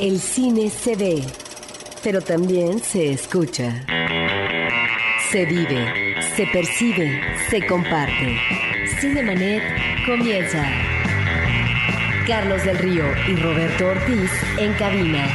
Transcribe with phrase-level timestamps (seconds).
[0.00, 1.24] El cine se ve,
[2.04, 3.84] pero también se escucha.
[5.32, 7.20] Se vive, se percibe,
[7.50, 8.36] se comparte.
[9.00, 9.60] Cinemanet
[10.06, 10.64] comienza.
[12.28, 15.26] Carlos del Río y Roberto Ortiz en cabina.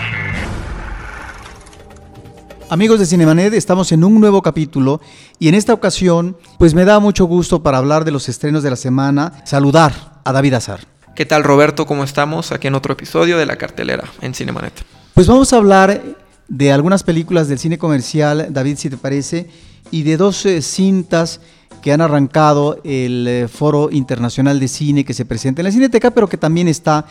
[2.69, 5.01] Amigos de Cinemanet, estamos en un nuevo capítulo
[5.39, 8.69] y en esta ocasión, pues me da mucho gusto para hablar de los estrenos de
[8.69, 10.92] la semana, saludar a David Azar.
[11.15, 11.85] ¿Qué tal Roberto?
[11.85, 12.51] ¿Cómo estamos?
[12.51, 14.73] Aquí en otro episodio de La Cartelera en Cinemanet.
[15.13, 16.01] Pues vamos a hablar
[16.47, 19.47] de algunas películas del cine comercial, David, si te parece,
[19.91, 21.39] y de dos eh, cintas
[21.83, 26.09] que han arrancado el eh, Foro Internacional de Cine que se presenta en la Cineteca,
[26.09, 27.05] pero que también está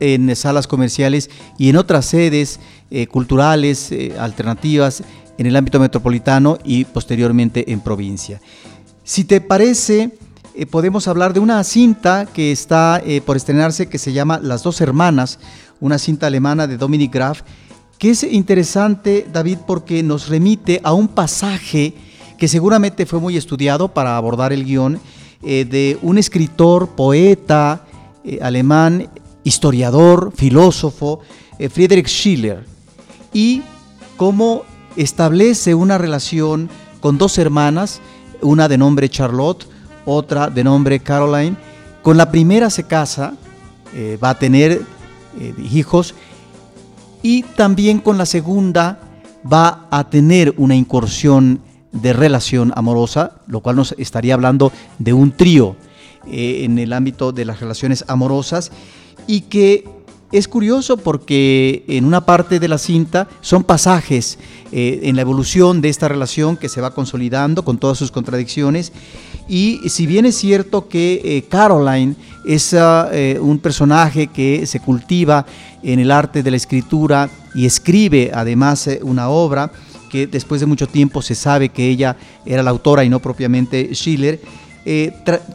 [0.00, 2.58] en salas comerciales y en otras sedes
[2.90, 5.02] eh, culturales alternativas
[5.36, 8.40] en el ámbito metropolitano y posteriormente en provincia.
[9.04, 10.12] Si te parece,
[10.70, 15.38] podemos hablar de una cinta que está por estrenarse que se llama Las dos hermanas,
[15.80, 17.42] una cinta alemana de Dominic Graf,
[17.98, 21.94] que es interesante, David, porque nos remite a un pasaje
[22.36, 25.00] que seguramente fue muy estudiado para abordar el guion,
[25.44, 27.84] eh, de un escritor, poeta
[28.24, 29.08] eh, alemán,
[29.44, 31.20] historiador, filósofo,
[31.60, 32.66] eh, Friedrich Schiller,
[33.32, 33.62] y
[34.16, 34.64] cómo
[34.96, 36.68] establece una relación
[37.00, 38.00] con dos hermanas,
[38.40, 39.68] una de nombre Charlotte,
[40.04, 41.56] otra de nombre Caroline.
[42.02, 43.34] Con la primera se casa,
[44.22, 44.82] va a tener
[45.70, 46.14] hijos,
[47.22, 48.98] y también con la segunda
[49.50, 51.60] va a tener una incursión
[51.92, 55.76] de relación amorosa, lo cual nos estaría hablando de un trío
[56.26, 58.72] eh, en el ámbito de las relaciones amorosas
[59.26, 59.84] y que
[60.32, 64.38] es curioso porque en una parte de la cinta son pasajes
[64.72, 68.92] eh, en la evolución de esta relación que se va consolidando con todas sus contradicciones.
[69.48, 73.10] Y si bien es cierto que eh, Caroline es ah,
[73.40, 75.46] un personaje que se cultiva
[75.82, 79.70] en el arte de la escritura y escribe además una obra,
[80.12, 83.94] que después de mucho tiempo se sabe que ella era la autora y no propiamente
[83.94, 84.40] Schiller,
[84.84, 85.10] eh,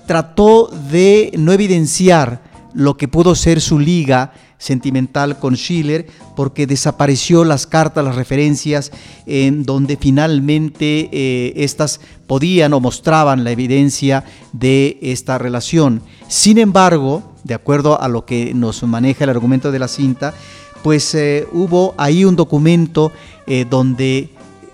[0.07, 2.41] trató de no evidenciar
[2.73, 8.91] lo que pudo ser su liga sentimental con Schiller, porque desapareció las cartas, las referencias,
[9.25, 14.23] en donde finalmente eh, estas podían o mostraban la evidencia
[14.53, 16.01] de esta relación.
[16.27, 20.33] Sin embargo, de acuerdo a lo que nos maneja el argumento de la cinta,
[20.83, 23.11] pues eh, hubo ahí un documento
[23.69, 24.29] donde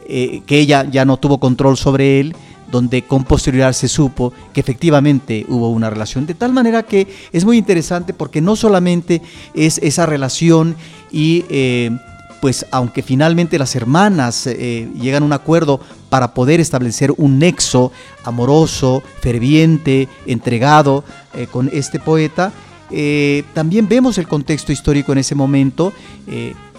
[0.06, 2.36] eh, que ella ya no tuvo control sobre él,
[2.73, 6.25] donde con posterioridad se supo que efectivamente hubo una relación.
[6.25, 9.22] De tal manera que es muy interesante porque no solamente
[9.53, 10.75] es esa relación
[11.11, 11.95] y eh,
[12.41, 15.79] pues aunque finalmente las hermanas eh, llegan a un acuerdo
[16.09, 17.91] para poder establecer un nexo
[18.23, 21.03] amoroso, ferviente, entregado
[21.51, 22.51] con este poeta,
[23.53, 25.91] también vemos el contexto histórico en ese momento,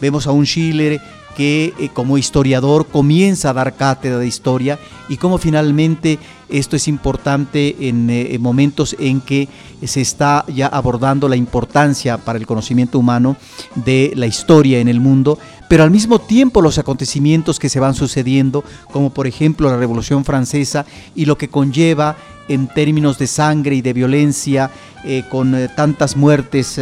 [0.01, 1.01] vemos a un Schiller
[1.37, 4.79] que eh, como historiador comienza a dar cátedra de historia
[5.09, 6.19] y cómo finalmente
[6.49, 9.49] esto es importante en, eh, momentos en que
[9.85, 13.37] se está ya abordando la importancia para el conocimiento humano
[13.75, 17.95] de la historia en el mundo, pero al mismo tiempo los acontecimientos que se van
[17.95, 23.77] sucediendo, como por ejemplo la Revolución Francesa y lo que conlleva en términos de sangre
[23.77, 24.71] y de violencia,
[25.05, 26.81] eh, con tantas muertes,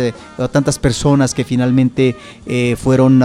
[0.53, 2.17] tantas personas que finalmente
[2.77, 3.23] fueron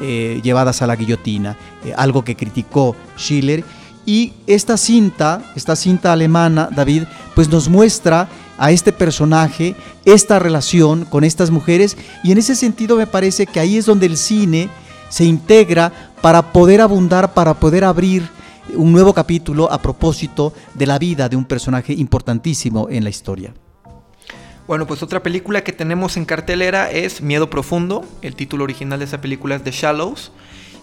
[0.00, 3.64] eh, llevadas a la guillotina, eh, algo que criticó Schiller.
[4.06, 8.28] Y esta cinta, esta cinta alemana, David, pues nos muestra
[8.58, 9.74] a este personaje,
[10.04, 14.06] esta relación con estas mujeres, y en ese sentido me parece que ahí es donde
[14.06, 14.68] el cine
[15.08, 18.28] se integra para poder abundar, para poder abrir
[18.74, 23.54] un nuevo capítulo a propósito de la vida de un personaje importantísimo en la historia.
[24.66, 28.02] Bueno, pues otra película que tenemos en cartelera es Miedo Profundo.
[28.22, 30.32] El título original de esa película es The Shallows.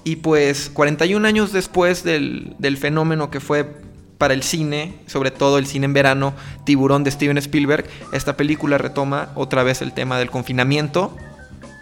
[0.04, 3.68] Y pues 41 años después del, fenómeno que fue
[4.20, 6.34] para el cine, sobre todo el cine en verano,
[6.64, 11.16] Tiburón de Steven Spielberg, esta película retoma otra vez el tema del confinamiento,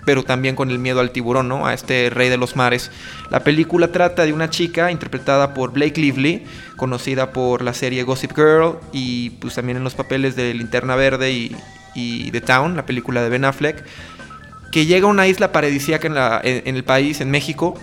[0.06, 1.68] pero también con el miedo al tiburón, ¿no?
[1.68, 2.92] A este rey de los mares.
[3.30, 6.46] La película trata de una chica interpretada por Blake Lively,
[6.78, 11.32] conocida por la serie Gossip Girl y pues también en los papeles de Linterna Verde
[11.34, 11.56] y,
[11.96, 13.84] y The Town, la película de Ben Affleck,
[14.72, 17.76] que llega a una isla paradisíaca en, el país, en México,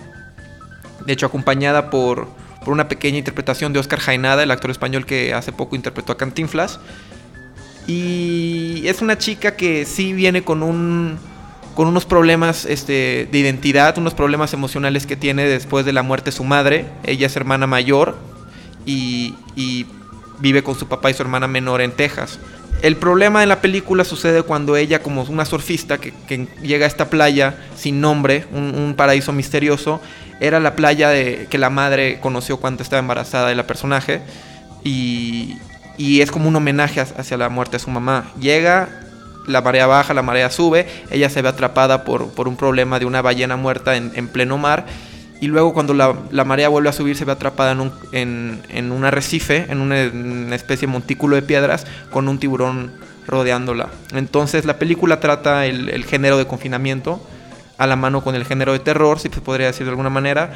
[1.05, 2.27] de hecho acompañada por,
[2.63, 6.17] por una pequeña interpretación de Oscar Jaenada, el actor español que hace poco interpretó a
[6.17, 6.79] Cantinflas.
[7.87, 11.17] Y es una chica que sí viene con un
[11.77, 16.31] con unos problemas este, de identidad, unos problemas emocionales que tiene después de la muerte
[16.31, 16.87] de su madre.
[17.03, 18.17] Ella es hermana mayor
[18.83, 19.85] y, y
[20.39, 22.39] vive con su papá y su hermana menor en Texas.
[22.81, 26.13] El problema de la película sucede cuando ella, como una surfista que,
[26.61, 29.99] llega a esta playa, sin nombre, un, paraíso misterioso.
[30.39, 34.21] Era la playa de, que la madre conoció cuando estaba embarazada de la personaje.
[34.83, 35.57] Y,
[35.97, 38.31] y es como un homenaje hacia la muerte de su mamá.
[38.39, 38.89] Llega,
[39.47, 43.23] la marea baja, la marea sube, ella se ve atrapada por, un problema de una
[43.23, 44.85] ballena muerta en pleno mar
[45.39, 48.61] y luego cuando la, la, marea vuelve a subir se ve atrapada en un, en,
[48.69, 52.93] en un arrecife, en una, especie de montículo de piedras con un tiburón
[53.27, 53.89] rodeándola.
[54.13, 57.21] Entonces la película trata el, el, género de confinamiento
[57.77, 60.53] a la mano con el género de terror, si se podría decir de alguna manera.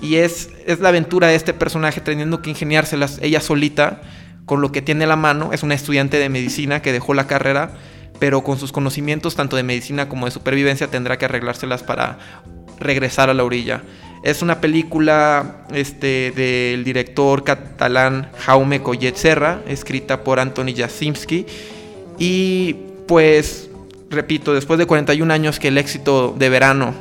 [0.00, 4.00] Y es, es la aventura de este personaje teniendo que ingeniárselas ella solita
[4.44, 5.52] con lo que tiene a la mano.
[5.52, 7.72] Es una estudiante de medicina que dejó la carrera,
[8.18, 12.18] pero con sus conocimientos tanto de medicina como de supervivencia tendrá que arreglárselas para
[12.78, 13.82] regresar a la orilla.
[14.22, 21.46] Es una película este, del director catalán Jaume Collet Serra, escrita por Anthony Jasimski.
[22.18, 22.74] Y
[23.06, 23.70] pues,
[24.10, 26.94] repito, después de 41 años que el éxito de verano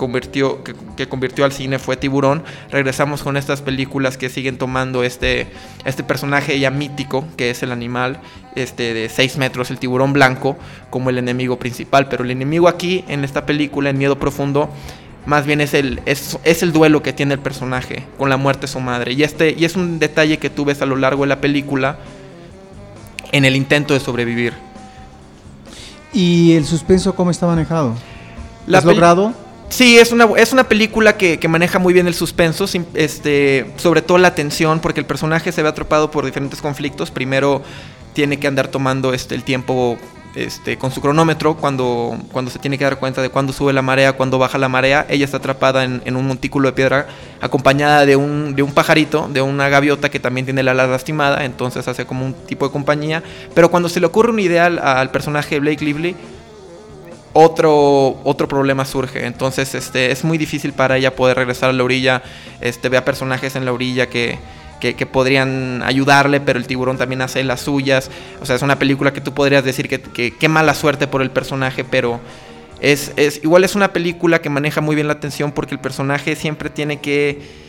[0.00, 5.46] convirtió, que, convirtió al cine fue Tiburón, regresamos con estas películas que siguen tomando este,
[5.84, 8.18] este personaje ya mítico, que es el animal
[8.54, 10.56] este, de 6 metros, el tiburón blanco,
[10.88, 12.08] como el enemigo principal.
[12.08, 14.70] Pero el enemigo aquí, en esta película, en Miedo Profundo,
[15.26, 18.62] más bien es el, es, es, el duelo que tiene el personaje con la muerte
[18.62, 19.12] de su madre.
[19.12, 21.98] Y, este, y es un detalle que tú ves a lo largo de la película
[23.32, 24.54] en el intento de sobrevivir.
[26.12, 27.94] ¿Y el suspenso cómo está manejado?
[28.66, 29.32] ¿Lo has logrado?
[29.68, 34.02] Sí, es una, es una película que, que, maneja muy bien el suspenso, este, sobre
[34.02, 37.12] todo la tensión, porque el personaje se ve atrapado por diferentes conflictos.
[37.12, 37.62] Primero
[38.12, 39.96] tiene que andar tomando este, el tiempo
[40.34, 43.82] este, con su cronómetro cuando, cuando se tiene que dar cuenta de cuándo sube la
[43.82, 45.06] marea, cuándo baja la marea.
[45.08, 47.06] Ella está atrapada en, un montículo de piedra
[47.40, 51.44] acompañada de un, de un pajarito, de una gaviota que también tiene la ala lastimada,
[51.44, 53.22] entonces hace como un tipo de compañía.
[53.54, 56.14] Pero cuando se le ocurre un ideal al personaje de Blake Lively,
[57.32, 59.26] otro, otro problema surge.
[59.26, 62.22] Entonces este, es muy difícil para ella poder regresar a la orilla.
[62.60, 64.38] Este, ve personajes en la orilla que
[64.80, 68.10] que, podrían ayudarle, pero el tiburón también hace las suyas.
[68.40, 71.30] O sea, es una película que tú podrías decir que qué mala suerte por el
[71.30, 72.20] personaje, pero
[72.80, 76.34] es, es, igual es una película que maneja muy bien la atención porque el personaje
[76.34, 77.60] siempre tiene que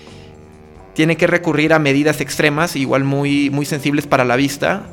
[0.94, 4.88] tiene que recurrir a medidas extremas, igual muy, muy sensibles para la vista.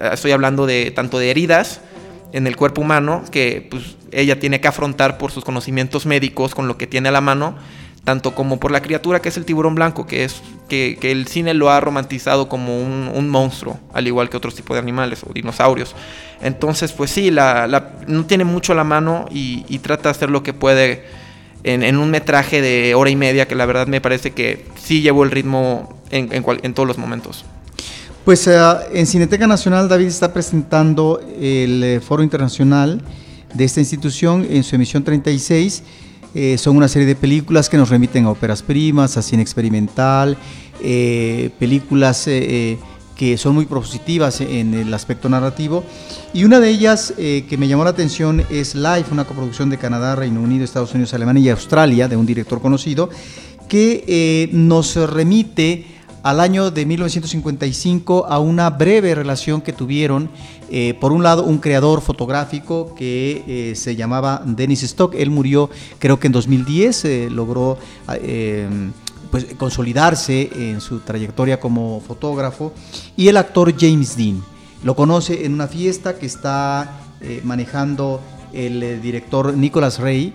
[0.00, 1.82] Estoy hablando de tanto de heridas
[2.32, 6.68] en el cuerpo humano que pues, ella tiene que afrontar por sus conocimientos médicos con
[6.68, 7.56] lo que tiene a la mano
[8.04, 11.54] tanto como por la criatura que es el tiburón blanco, que es que, el cine
[11.54, 15.94] lo ha romantizado como un, monstruo, al igual que otros tipos de animales o dinosaurios.
[16.40, 20.52] Entonces, pues sí, la, no tiene mucho la mano y, trata de hacer lo que
[20.52, 21.04] puede
[21.62, 25.22] en, un metraje de hora y media, que la verdad me parece que sí llevó
[25.24, 27.44] el ritmo en, todos los momentos.
[28.24, 28.58] Pues eh,
[28.92, 33.02] en Cineteca Nacional David está presentando el eh, Foro Internacional
[33.52, 35.82] de esta institución en su emisión 36
[36.34, 40.38] eh, son una serie de películas que nos remiten a óperas primas, a cine experimental,
[40.82, 42.78] eh, películas eh,
[43.16, 45.84] que son muy propositivas en el aspecto narrativo.
[46.32, 50.16] Y una de ellas que me llamó la atención es Life, una coproducción de Canadá,
[50.16, 53.10] Reino Unido, Estados Unidos, Alemania y Australia, de un director conocido,
[53.68, 55.84] que nos remite
[56.22, 60.30] al año de 1955 a una breve relación que tuvieron,
[60.70, 65.68] eh, por un lado, un creador fotográfico que eh, se llamaba Dennis Stock, él murió
[65.98, 67.78] creo que en 2010, eh, logró
[69.30, 72.72] pues, consolidarse en su trayectoria como fotógrafo,
[73.16, 74.42] y el actor James Dean.
[74.84, 76.98] Lo conoce en una fiesta que está
[77.44, 78.20] manejando
[78.52, 80.34] el director Nicholas Ray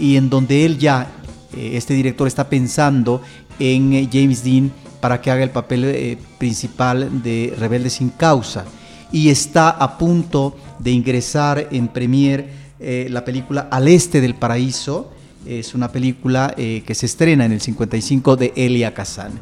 [0.00, 1.12] y en donde él ya,
[1.56, 3.22] este director está pensando
[3.60, 4.72] en James Dean
[5.04, 8.64] para que haga el papel eh, principal de Rebelde sin causa.
[9.12, 12.48] Y está a punto de ingresar en premier
[12.80, 15.12] eh, la película Al Este del Paraíso.
[15.44, 19.32] Es una película eh, que se estrena en el 55 de Elia Kazan.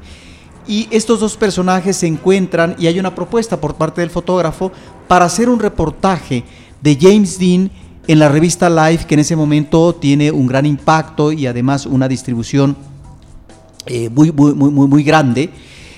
[0.66, 4.72] Y estos dos personajes se encuentran y hay una propuesta por parte del fotógrafo
[5.06, 6.42] para hacer un reportaje
[6.80, 7.70] de James Dean
[8.08, 12.08] en la revista Life, que en ese momento tiene un gran impacto y además una
[12.08, 12.76] distribución
[13.86, 15.50] eh, muy, muy, muy, muy grande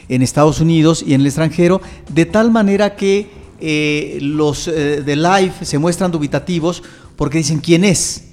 [0.08, 3.28] en Estados Unidos y en el extranjero, de tal manera que
[3.60, 6.82] eh, los eh, de Live se muestran dubitativos
[7.16, 8.24] porque dicen quién es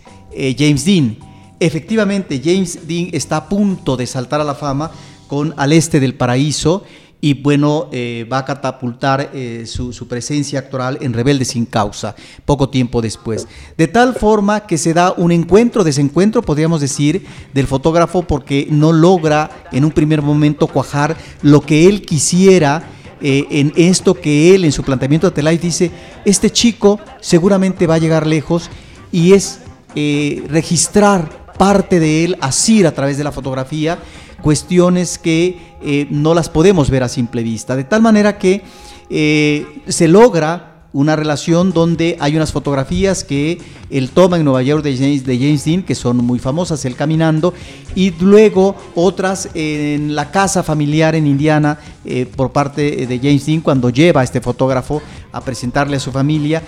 [0.58, 1.18] James Dean.
[1.60, 4.92] Efectivamente, James Dean está a punto de saltar a la fama
[5.28, 6.84] con Al Este del Paraíso
[7.24, 12.70] y bueno, eh, va a catapultar eh, su, presencia actoral en Rebelde sin causa, poco
[12.70, 13.48] tiempo después.
[13.78, 17.24] De tal forma que se da un encuentro, desencuentro, podríamos decir,
[17.54, 22.84] del fotógrafo porque no logra en un primer momento cuajar lo que él quisiera.
[23.24, 25.92] Eh, en esto que él en su planteamiento de Telay dice,
[26.26, 28.72] este chico seguramente va a llegar lejos
[29.12, 29.60] y es
[30.48, 34.00] registrar parte de él, así a través de la fotografía,
[34.42, 37.76] cuestiones que eh, no las podemos ver a simple vista.
[37.76, 38.64] De tal manera que
[39.10, 44.84] eh, se logra una relación donde hay unas fotografías que él toma en Nueva York
[44.84, 47.54] de James, de James Dean, que son muy famosas, él caminando,
[47.96, 53.62] y luego otras en la casa familiar en Indiana eh, por parte de James Dean
[53.62, 56.62] cuando lleva a este fotógrafo a presentarle a su familia.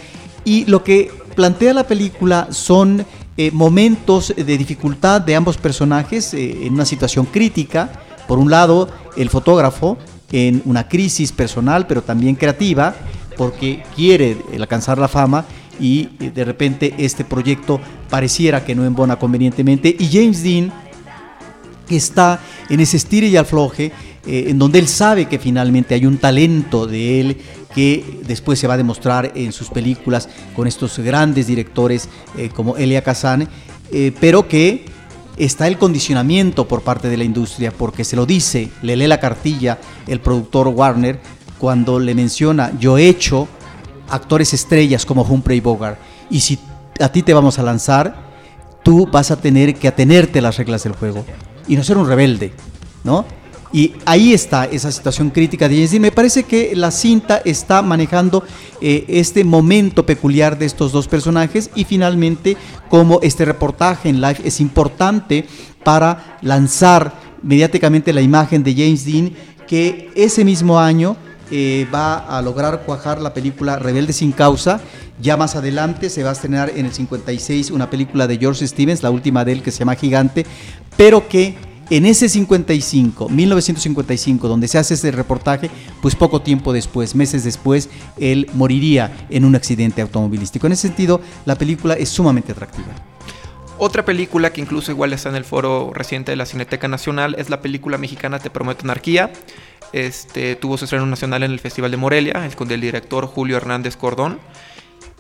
[0.46, 6.68] Y lo que plantea la película son eh, momentos de dificultad de ambos personajes eh,
[6.68, 7.92] en una situación crítica.
[8.28, 9.98] Por un lado, el fotógrafo
[10.32, 12.96] en una crisis personal, pero también creativa,
[13.36, 15.46] porque quiere alcanzar la fama
[15.80, 19.96] y eh, de repente este proyecto pareciera que no embona convenientemente.
[19.98, 20.72] Y James Dean
[21.90, 23.92] está en ese estire y afloje,
[24.26, 27.38] en donde él sabe que finalmente hay un talento de él
[27.74, 32.78] que después se va a demostrar en sus películas con estos grandes directores eh, como
[32.78, 33.48] Elia Kazan,
[34.20, 34.86] pero que
[35.38, 39.20] está el condicionamiento por parte de la industria, porque se lo dice, le lee la
[39.20, 41.20] cartilla el productor Warner,
[41.60, 43.48] cuando le menciona, yo he hecho
[44.10, 45.98] actores estrellas como Humphrey Bogart,
[46.30, 46.60] y si
[47.00, 48.16] a ti te vamos a lanzar,
[48.84, 51.26] tú vas a tener que atenerte a las reglas del juego
[51.68, 52.54] y no ser un rebelde,
[53.04, 53.26] ¿no?
[53.74, 58.44] Y ahí está esa situación crítica de James Me parece que la cinta está manejando
[58.80, 62.56] eh, este momento peculiar de estos dos personajes y finalmente
[62.88, 65.48] como este reportaje en live es importante
[65.84, 69.34] para lanzar mediáticamente la imagen de James Dean
[69.68, 71.18] que ese mismo año
[71.50, 74.82] eh, va a lograr cuajar la película Rebelde sin causa.
[75.20, 79.02] Ya más adelante se va a estrenar en el 56 una película de George Stevens,
[79.02, 80.46] la última de él que se llama Gigante,
[80.96, 81.56] pero que
[81.90, 85.70] en ese 55, 1955, donde se hace ese reportaje,
[86.02, 90.68] pues poco tiempo después, meses después, él moriría en un accidente automovilístico.
[90.68, 92.94] En ese sentido, la película es sumamente atractiva.
[93.78, 97.50] Otra película que incluso igual está en el foro reciente de la Cineteca Nacional es
[97.50, 99.32] la película mexicana Te Prometo Anarquía.
[99.92, 103.98] Este, tuvo su estreno nacional en el Festival de Morelia, con el director Julio Hernández
[103.98, 104.40] Cordón.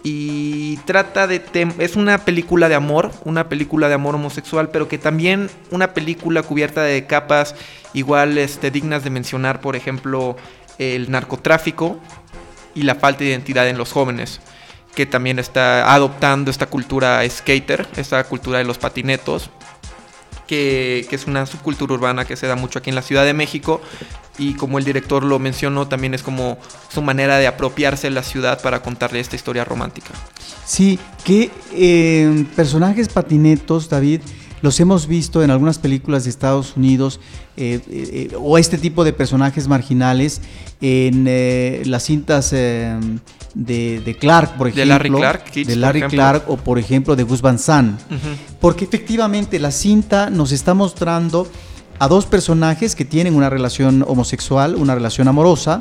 [0.04, 1.42] Y trata de...
[1.80, 6.44] Es una película de amor, una película de amor homosexual, pero que también una película
[6.44, 7.56] cubierta de capas
[7.94, 10.36] igual este, dignas de mencionar, por ejemplo,
[10.78, 12.00] el narcotráfico
[12.76, 14.42] y la falta de identidad en los jóvenes
[14.96, 19.50] que también está adoptando esta cultura skater, esta cultura de los patinetos,
[20.48, 23.82] que, es una subcultura urbana que se da mucho aquí en la Ciudad de México
[24.38, 26.58] y como el director lo mencionó, también es como
[26.90, 30.10] su manera de apropiarse de la ciudad para contarle esta historia romántica.
[30.66, 34.22] Sí, que eh, personajes patinetos, David,
[34.62, 37.20] los hemos visto en algunas películas de Estados Unidos
[37.56, 40.42] eh, eh, o este tipo de personajes marginales
[40.82, 41.26] en
[41.90, 44.82] las cintas de, Clark, por ejemplo.
[44.82, 45.54] De Larry Clark.
[45.54, 48.00] de Larry Clark o por ejemplo de Gus Van Sant.
[48.60, 51.48] Porque efectivamente la cinta nos está mostrando
[52.00, 55.80] a dos personajes que tienen una relación homosexual, una relación amorosa,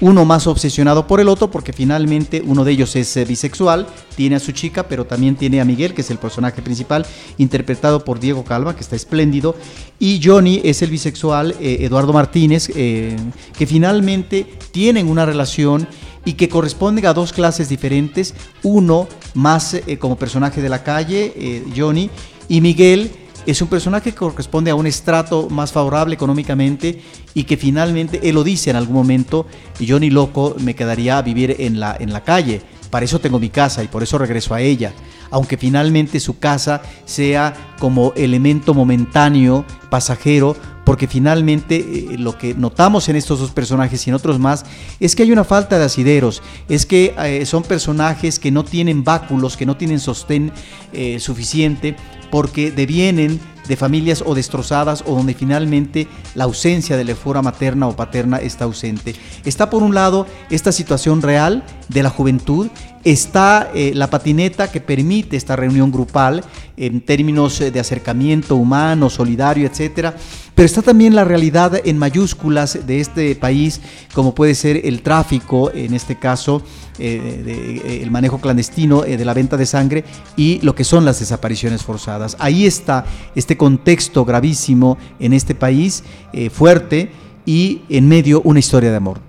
[0.00, 3.86] uno más obsesionado por el otro porque finalmente uno de ellos es eh, bisexual,
[4.16, 7.06] tiene a su chica, pero también tiene a Miguel, que es el personaje principal,
[7.38, 9.54] interpretado por Diego Calva, que está espléndido,
[9.98, 13.16] y Johnny es el bisexual, eh, Eduardo Martínez, eh,
[13.56, 15.86] que finalmente tienen una relación
[16.24, 22.10] y que corresponden a dos clases diferentes, uno más como personaje de la calle, Johnny,
[22.46, 23.10] y Miguel
[23.46, 27.02] es un personaje que corresponde a un estrato más favorable económicamente
[27.34, 29.46] y que finalmente él lo dice en algún momento,
[29.78, 33.38] yo ni loco me quedaría a vivir en la, en la calle, para eso tengo
[33.38, 34.92] mi casa y por eso regreso a ella,
[35.30, 43.08] aunque finalmente su casa sea como elemento momentáneo, pasajero, porque finalmente eh, lo que notamos
[43.08, 44.64] en estos dos personajes y en otros más
[44.98, 49.04] es que hay una falta de asideros, es que eh, son personajes que no tienen
[49.04, 50.52] báculos, que no tienen sostén
[50.92, 51.94] eh, suficiente,
[52.30, 57.86] porque devienen de familias o destrozadas o donde finalmente la ausencia de la fora materna
[57.86, 59.14] o paterna está ausente.
[59.44, 62.68] Está por un lado esta situación real de la juventud,
[63.04, 66.42] está eh, la patineta que permite esta reunión grupal
[66.76, 70.16] en términos eh, de acercamiento humano, solidario, etcétera,
[70.56, 73.80] pero está también la realidad en mayúsculas de este país,
[74.12, 76.62] como puede ser el tráfico, en este caso
[76.98, 80.04] eh, el manejo clandestino de la venta de sangre
[80.36, 82.36] y lo que son las desapariciones forzadas.
[82.38, 83.04] Ahí está
[83.34, 86.04] este contexto gravísimo en este país,
[86.52, 87.10] fuerte,
[87.46, 89.20] y en medio una historia de amor.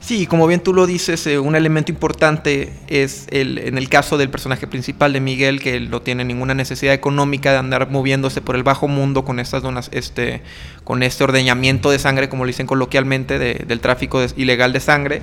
[0.00, 4.16] Sí, como bien tú lo dices, eh, un elemento importante es el, en el caso
[4.16, 8.56] del personaje principal de Miguel, que no tiene ninguna necesidad económica de andar moviéndose por
[8.56, 10.40] el bajo mundo con estas donas, este,
[10.84, 15.22] con este ordeñamiento de sangre, como lo dicen coloquialmente, del tráfico ilegal de sangre.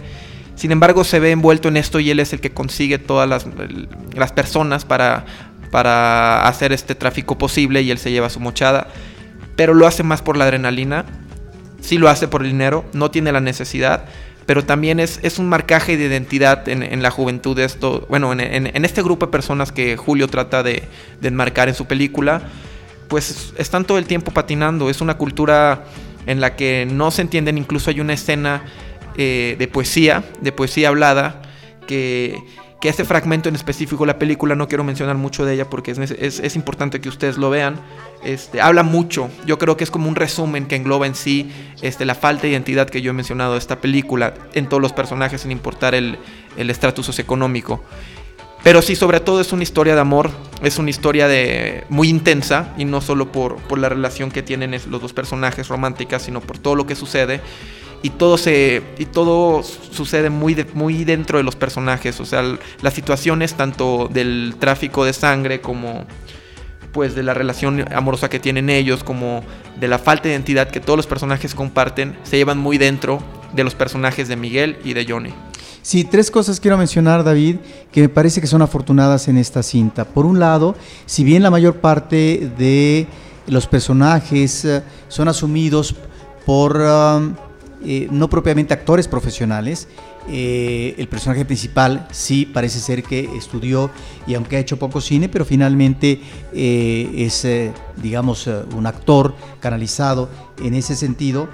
[0.56, 3.46] Sin embargo, se ve envuelto en esto y él es el que consigue todas las,
[4.16, 5.26] las personas para
[5.76, 8.88] para hacer este tráfico posible y él se lleva su mochada.
[9.58, 11.04] Pero lo hace más por la adrenalina.
[11.82, 14.06] Sí lo hace por el dinero, no tiene la necesidad.
[14.46, 18.06] Pero también es, es un marcaje de identidad en, la juventud de esto.
[18.10, 20.84] Bueno, en, este grupo de personas que Julio trata de,
[21.20, 22.44] de enmarcar en su película.
[23.10, 24.90] Pues están todo el tiempo patinando.
[24.90, 25.84] Es una cultura
[26.26, 27.58] en la que no se entienden.
[27.58, 28.64] Incluso hay una escena
[29.18, 31.42] eh, de poesía, de poesía hablada,
[31.88, 32.38] que,
[32.82, 36.00] que ese fragmento en específico, la película, no quiero mencionar mucho de ella porque es,
[36.00, 37.80] es, importante que ustedes lo vean,
[38.24, 42.06] este, habla mucho, yo creo que es como un resumen que engloba en sí este,
[42.06, 45.42] la falta de identidad que yo he mencionado de esta película, en todos los personajes,
[45.42, 46.18] sin importar el
[46.58, 47.82] estatus socioeconómico.
[48.66, 50.32] Pero sí, sobre todo es una historia de amor,
[50.64, 54.72] es una historia de muy intensa y no solo por, por la relación que tienen
[54.72, 57.42] los dos personajes románticas, sino por todo lo que sucede
[58.06, 62.44] y todo se y todo sucede muy muy dentro de los personajes o sea
[62.84, 66.06] las situaciones tanto del tráfico de sangre como
[66.94, 69.42] pues de la relación amorosa que tienen ellos como
[69.80, 73.24] de la falta de identidad que todos los personajes comparten se llevan muy dentro
[73.56, 75.34] de los personajes de Miguel y de Johnny
[75.82, 77.58] Sí, tres cosas quiero mencionar, David,
[77.92, 80.04] que me parece que son afortunadas en esta cinta.
[80.04, 83.06] Por un lado, si bien la mayor parte de
[83.46, 85.96] los personajes eh, son asumidos
[86.44, 87.36] por um,
[87.86, 89.88] eh, no propiamente actores profesionales.
[90.28, 93.92] Eh, el personaje principal sí parece ser que estudió
[94.26, 96.20] y aunque ha hecho poco cine, pero finalmente
[96.52, 97.48] eh, es,
[98.02, 100.30] digamos, un actor canalizado
[100.64, 101.48] en ese sentido.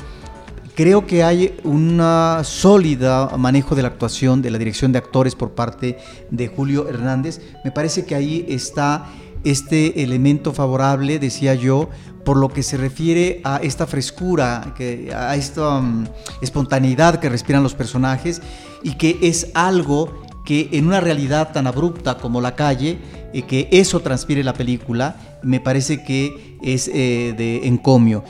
[0.74, 2.02] Creo que hay un
[2.44, 5.98] sólida manejo de la actuación, de la dirección de actores por parte
[6.30, 7.42] de Julio Hernández.
[7.66, 9.10] Me parece que ahí está
[9.44, 11.90] este elemento favorable, decía yo,
[12.24, 14.74] por lo que se refiere a esta frescura,
[15.16, 16.06] a esta um,
[16.42, 18.42] espontaneidad que respiran los personajes
[18.84, 23.00] y que es algo que en una realidad tan abrupta como la calle,
[23.34, 28.24] eh, que eso transpire la película, me parece que es eh, de encomio.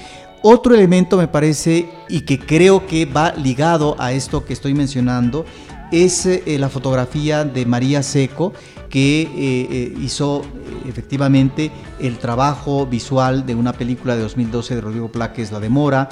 [0.43, 5.45] Otro elemento me parece y que creo que va ligado a esto que estoy mencionando
[5.91, 8.53] es eh, la fotografía de María Seco,
[8.91, 10.43] que eh, eh, hizo
[10.87, 16.09] efectivamente el trabajo visual de una película de 2012 de Rodrigo Plaques, La Demora,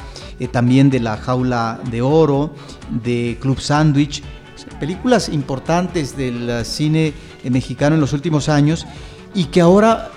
[0.52, 2.54] también de La Jaula de Oro,
[3.04, 4.24] de Club Sandwich,
[4.80, 7.14] películas importantes del cine
[7.50, 8.86] mexicano en los últimos años
[9.34, 10.12] y que ahora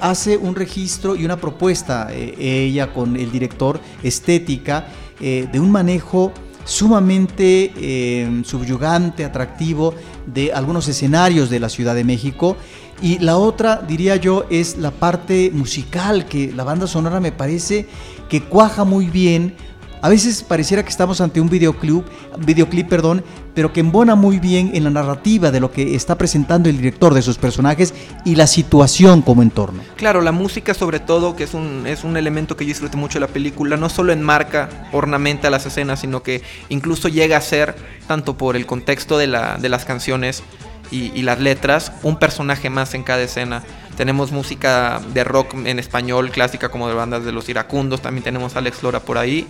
[0.00, 4.86] hace un registro y una propuesta, ella con el director estética,
[5.20, 6.32] de un manejo
[6.66, 9.94] sumamente eh, subyugante, atractivo
[10.26, 12.56] de algunos escenarios de la Ciudad de México.
[13.02, 17.86] Y la otra, diría yo, es la parte musical, que la banda sonora me parece
[18.28, 19.54] que cuaja muy bien
[20.02, 22.04] a veces pareciera que estamos ante un videoclip,
[22.38, 26.68] videoclip perdón, pero que embona muy bien en la narrativa de lo que está presentando
[26.68, 29.82] el director de sus personajes y la situación como entorno.
[29.96, 33.14] Claro, la música sobre todo, que es un, es un elemento que yo disfruto mucho
[33.14, 37.74] de la película, no solo enmarca, ornamenta las escenas, sino que incluso llega a ser,
[38.06, 40.42] tanto por el contexto de, la, de las canciones
[40.90, 43.62] y, y las letras, un personaje más en cada escena.
[43.96, 48.54] Tenemos música de rock en español clásica como de bandas de los iracundos, también tenemos
[48.54, 49.46] a Alex Lora por ahí.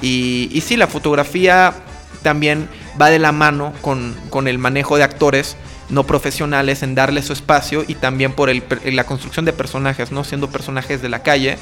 [0.00, 1.74] Y, sí, la fotografía
[2.22, 2.68] también
[3.00, 5.56] va de la mano con, el manejo de actores
[5.88, 8.50] no profesionales en darle su espacio y también por
[8.84, 10.22] la construcción de personajes, ¿no?
[10.22, 11.56] Siendo personajes de la calle,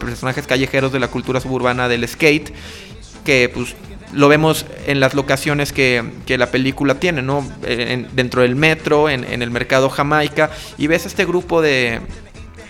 [0.00, 2.50] personajes callejeros de la cultura suburbana del skate,
[3.24, 3.74] que pues
[4.14, 7.46] lo vemos en las locaciones que, la película tiene, ¿no?
[8.12, 12.00] dentro del metro, en, en, el mercado Jamaica, y ves este grupo de,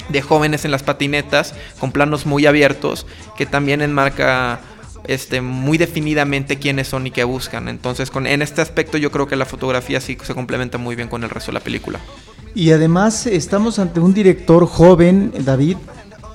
[0.09, 4.61] de jóvenes en las patinetas con planos muy abiertos que también enmarca
[5.05, 7.69] este, muy definidamente quiénes son y qué buscan.
[7.69, 11.09] Entonces, con, en este aspecto yo creo que la fotografía sí se complementa muy bien
[11.09, 12.01] con el resto de la película.
[12.55, 15.77] Y además estamos ante un director joven, David,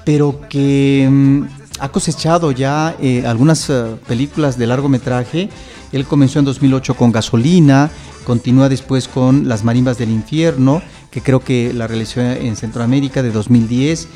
[0.05, 1.43] pero que mm,
[1.79, 5.49] ha cosechado ya eh, algunas eh, películas de largometraje.
[5.91, 7.91] Él comenzó en 2008 con Gasolina,
[8.25, 13.31] continúa después con Las Marimbas del Infierno, que creo que la realizó en Centroamérica de
[13.31, 14.07] 2010.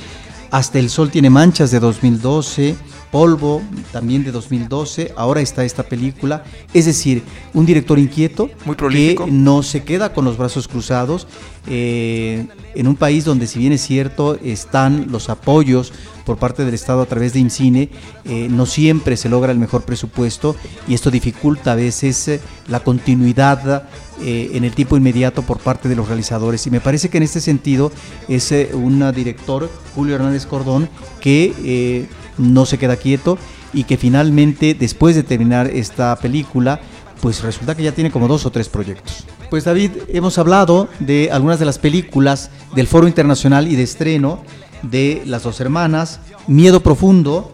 [0.50, 2.76] Hasta el Sol tiene manchas de 2012,
[3.18, 6.44] Polvo también de 2012, ahora está esta película.
[6.72, 7.24] Es decir,
[7.56, 11.28] un director inquieto Muy que no se queda con los brazos cruzados
[11.66, 15.94] eh, en un país donde si bien es cierto están los apoyos
[16.28, 17.90] por parte del Estado a través de IMCINE,
[18.26, 20.56] eh, no siempre se logra el mejor presupuesto
[20.88, 23.86] y esto dificulta a veces eh, la continuidad
[24.20, 26.66] en el tiempo inmediato por parte de los realizadores.
[26.66, 27.92] Y me parece que en este sentido
[28.28, 30.90] es un director, Julio Hernández Cordón,
[31.22, 33.38] que no se queda quieto
[33.74, 36.80] y que finalmente después de terminar esta película,
[37.22, 39.26] pues resulta que ya tiene como dos o tres proyectos.
[39.50, 44.44] Pues David, hemos hablado de algunas de las películas del Foro Internacional y de estreno
[44.84, 47.52] de Las dos hermanas, Miedo Profundo,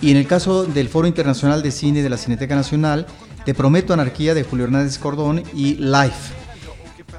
[0.00, 3.06] y en el caso del Foro Internacional de Cine de la Cineteca Nacional,
[3.44, 6.34] Te Prometo Anarquía de Julio Hernández Cordón y Life.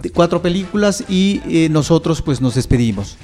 [0.01, 3.17] De cuatro películas y eh, nosotros pues nos despedimos.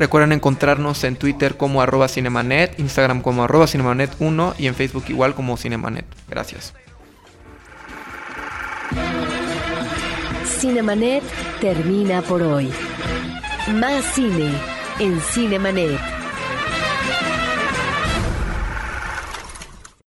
[0.00, 5.34] Recuerden encontrarnos en Twitter como arroba cinemanet, Instagram como arroba cinemanet1 y en Facebook igual
[5.34, 6.06] como cinemanet.
[6.26, 6.72] Gracias.
[10.46, 11.22] Cinemanet
[11.60, 12.72] termina por hoy.
[13.74, 14.50] Más cine
[15.00, 16.19] en Cinemanet.